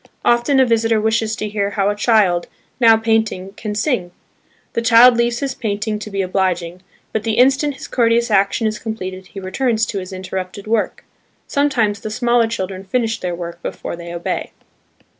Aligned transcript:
Often 0.25 0.59
a 0.59 0.65
visitor 0.65 0.99
wishes 0.99 1.35
to 1.35 1.47
hear 1.47 1.69
how 1.77 1.91
a 1.91 1.95
child, 1.95 2.47
now 2.79 2.97
painting, 2.97 3.53
can 3.55 3.75
sing. 3.75 4.09
The 4.73 4.81
child 4.81 5.15
leaves 5.15 5.41
his 5.41 5.53
painting 5.53 5.99
to 5.99 6.09
be 6.09 6.23
obliging, 6.23 6.81
but 7.13 7.21
the 7.21 7.33
instant 7.37 7.75
his 7.75 7.87
courteous 7.87 8.31
action 8.31 8.65
is 8.65 8.79
completed, 8.79 9.27
he 9.27 9.39
returns 9.39 9.85
to 9.85 9.99
his 9.99 10.11
interrupted 10.11 10.65
work. 10.65 11.03
Sometimes 11.45 11.99
the 11.99 12.09
smaller 12.09 12.47
children 12.47 12.83
finish 12.83 13.19
their 13.19 13.35
work 13.35 13.61
before 13.61 13.95
they 13.95 14.11
obey. 14.11 14.51